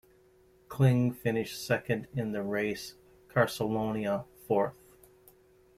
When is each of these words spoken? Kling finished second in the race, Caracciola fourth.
Kling 0.67 1.11
finished 1.13 1.63
second 1.63 2.07
in 2.15 2.31
the 2.31 2.41
race, 2.41 2.95
Caracciola 3.29 4.25
fourth. 4.47 4.73